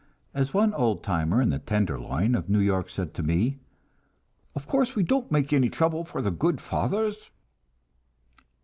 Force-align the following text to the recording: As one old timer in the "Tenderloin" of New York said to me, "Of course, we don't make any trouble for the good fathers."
As 0.33 0.51
one 0.51 0.73
old 0.73 1.03
timer 1.03 1.43
in 1.43 1.51
the 1.51 1.59
"Tenderloin" 1.59 2.33
of 2.33 2.49
New 2.49 2.57
York 2.57 2.89
said 2.89 3.13
to 3.13 3.21
me, 3.21 3.59
"Of 4.55 4.67
course, 4.67 4.95
we 4.95 5.03
don't 5.03 5.31
make 5.31 5.53
any 5.53 5.69
trouble 5.69 6.05
for 6.05 6.23
the 6.23 6.31
good 6.31 6.59
fathers." 6.59 7.29